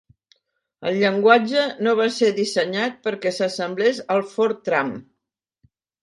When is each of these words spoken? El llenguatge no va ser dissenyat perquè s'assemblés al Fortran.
El 0.91 0.95
llenguatge 1.01 1.65
no 1.87 1.91
va 1.99 2.07
ser 2.15 2.29
dissenyat 2.39 2.97
perquè 3.07 3.33
s'assemblés 3.35 3.99
al 4.15 4.23
Fortran. 4.31 4.91